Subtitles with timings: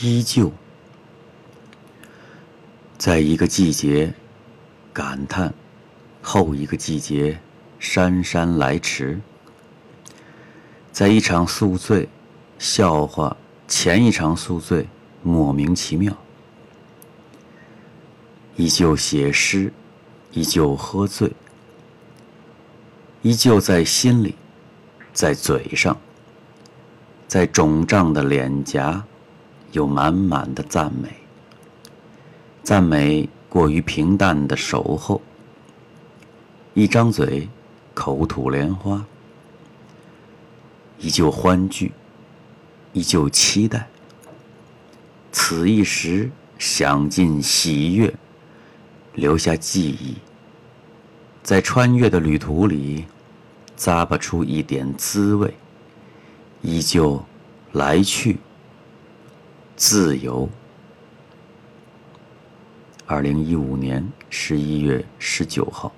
[0.00, 0.50] 依旧，
[2.96, 4.14] 在一个季节
[4.92, 5.52] 感叹，
[6.22, 7.38] 后一个季节
[7.78, 9.20] 姗姗来迟，
[10.90, 12.08] 在一场宿醉
[12.58, 13.36] 笑话
[13.68, 14.88] 前一场宿醉
[15.22, 16.16] 莫名其妙，
[18.56, 19.72] 依旧写诗，
[20.32, 21.30] 依旧喝醉，
[23.20, 24.34] 依旧在心里，
[25.12, 25.96] 在嘴上，
[27.28, 29.04] 在肿胀的脸颊。
[29.72, 31.08] 有满满的赞美，
[32.62, 35.20] 赞美过于平淡的守候。
[36.74, 37.48] 一张嘴，
[37.94, 39.04] 口吐莲花，
[40.98, 41.92] 依旧欢聚，
[42.92, 43.88] 依旧期待。
[45.32, 48.14] 此一时，享尽喜悦，
[49.14, 50.16] 留下记忆，
[51.42, 53.06] 在穿越的旅途里，
[53.76, 55.54] 咂巴出一点滋味，
[56.60, 57.24] 依旧
[57.72, 58.38] 来去。
[59.84, 60.48] 自由。
[63.04, 65.92] 二零一五年十一月十九号。